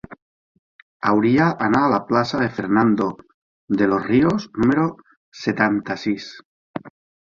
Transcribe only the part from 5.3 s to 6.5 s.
setanta-sis.